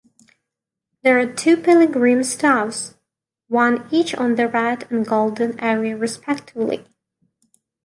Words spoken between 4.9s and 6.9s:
and golden area respectively.